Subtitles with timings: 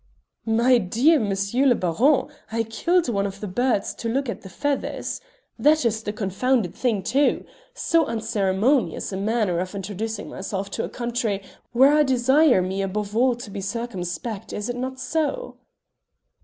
[0.47, 1.29] "My dear M.
[1.29, 5.21] le Baron, I killed one of the birds to look at the feathers.
[5.59, 7.45] That is the confounded thing too!
[7.75, 13.15] So unceremonious a manner of introducing myself to a country where I desire me above
[13.15, 15.57] all to be circumspect; is it not so?"